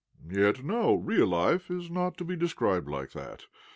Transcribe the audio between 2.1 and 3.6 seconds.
to be described like that.